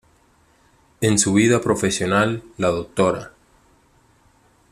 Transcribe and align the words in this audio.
En 1.01 1.19
su 1.19 1.31
vida 1.31 1.61
profesional 1.61 2.41
la 2.57 2.69
Dra. 2.71 3.33